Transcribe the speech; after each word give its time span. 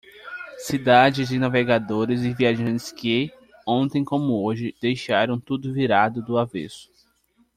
Cidade 0.57 1.25
de 1.27 1.37
navegadores 1.37 2.23
e 2.23 2.33
viajantes 2.33 2.91
que, 2.91 3.31
ontem 3.67 4.03
como 4.03 4.43
hoje, 4.43 4.73
deixaram 4.81 5.39
tudo 5.39 5.71
virado 5.71 6.23
do 6.23 6.39
avesso. 6.39 6.89